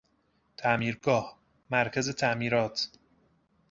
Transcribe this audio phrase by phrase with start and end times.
[0.57, 1.39] تعمیرگاه،
[1.71, 2.87] مرکز تعمیرات